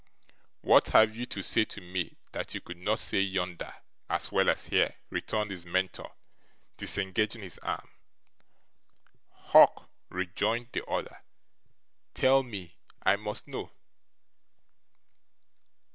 'What 0.61 0.87
have 0.87 1.15
you 1.15 1.27
to 1.27 1.43
say 1.43 1.63
to 1.65 1.79
me, 1.79 2.17
that 2.31 2.55
you 2.55 2.61
could 2.61 2.77
not 2.79 2.97
say 2.99 3.19
yonder 3.21 3.71
as 4.09 4.31
well 4.31 4.49
as 4.49 4.65
here?' 4.65 4.95
returned 5.11 5.51
his 5.51 5.63
Mentor, 5.63 6.15
disengaging 6.75 7.43
his 7.43 7.59
arm. 7.59 7.87
'Hawk,' 9.29 9.91
rejoined 10.09 10.69
the 10.71 10.83
other, 10.87 11.21
'tell 12.15 12.41
me; 12.41 12.79
I 13.03 13.15
must 13.15 13.47
know. 13.47 13.73